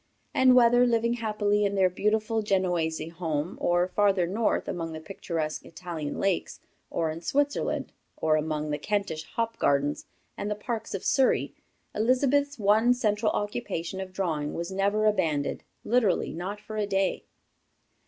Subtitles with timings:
[0.33, 5.63] And whether living happily in their beautiful Genoese home, or farther north among the picturesque
[5.63, 11.05] Italian lakes, or in Switzerland, or among the Kentish hop gardens and the parks of
[11.05, 11.53] Surrey,
[11.93, 17.25] Elizabeth's one central occupation of drawing was never abandoned, literally not for a day."